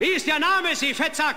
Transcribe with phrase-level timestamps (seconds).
[0.00, 1.34] Wie ist Ihr Name, Sie Fettsack?